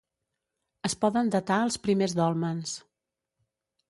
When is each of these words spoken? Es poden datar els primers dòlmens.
Es 0.89 0.95
poden 1.03 1.29
datar 1.35 1.59
els 1.67 1.77
primers 1.85 2.17
dòlmens. 2.21 2.75